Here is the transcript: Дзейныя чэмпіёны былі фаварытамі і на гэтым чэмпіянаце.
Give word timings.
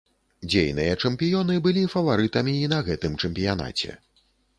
Дзейныя 0.51 0.93
чэмпіёны 1.03 1.57
былі 1.67 1.83
фаварытамі 1.95 2.55
і 2.63 2.71
на 2.73 2.79
гэтым 2.87 3.13
чэмпіянаце. 3.21 3.91